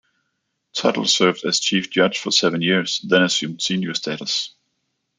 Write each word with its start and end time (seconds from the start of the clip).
Tuttle 0.73 1.05
served 1.05 1.45
as 1.45 1.59
chief 1.59 1.91
judge 1.91 2.17
for 2.17 2.31
seven 2.31 2.63
years, 2.63 3.01
then 3.07 3.21
assumed 3.21 3.61
senior 3.61 3.93
status. 3.93 4.55